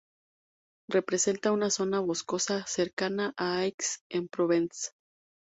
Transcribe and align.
Representa 0.89 1.51
una 1.51 1.69
zona 1.69 1.99
boscosa 1.99 2.65
cercana 2.65 3.35
a 3.37 3.59
Aix-en-Provence. 3.59 4.93